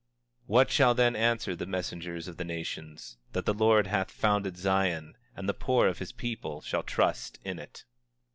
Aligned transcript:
24:32 0.45 0.47
What 0.47 0.71
shall 0.71 0.95
then 0.95 1.15
answer 1.15 1.55
the 1.55 1.67
messengers 1.67 2.27
of 2.27 2.37
the 2.37 2.43
nations? 2.43 3.19
That 3.33 3.45
the 3.45 3.53
Lord 3.53 3.85
hath 3.85 4.09
founded 4.09 4.57
Zion, 4.57 5.15
and 5.35 5.47
the 5.47 5.53
poor 5.53 5.87
of 5.87 5.99
his 5.99 6.11
people 6.11 6.61
shall 6.61 6.81
trust 6.81 7.37
in 7.45 7.59
it. 7.59 7.85